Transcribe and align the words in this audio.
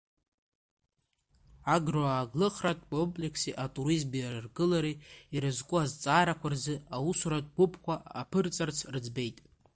Агроааглыхратә 1.75 2.85
комплекси 2.93 3.51
атуризми 3.65 4.21
аргылареи 4.29 5.01
ирызку 5.35 5.75
азҵаарақәа 5.83 6.47
рзы 6.53 6.75
аусуратә 6.95 7.51
гәыԥқәа 7.55 7.95
аԥырҵарц 8.21 8.77
рыӡбеит. 8.93 9.37